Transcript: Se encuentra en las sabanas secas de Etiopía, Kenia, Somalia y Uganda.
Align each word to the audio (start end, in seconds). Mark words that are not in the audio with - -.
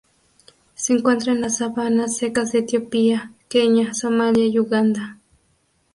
Se 0.73 0.93
encuentra 0.93 1.31
en 1.31 1.41
las 1.41 1.57
sabanas 1.57 2.17
secas 2.17 2.51
de 2.51 2.57
Etiopía, 2.61 3.33
Kenia, 3.49 3.93
Somalia 3.93 4.47
y 4.47 4.57
Uganda. 4.59 5.19